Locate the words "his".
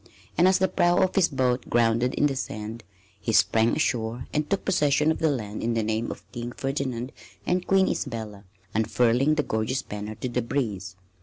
1.13-1.27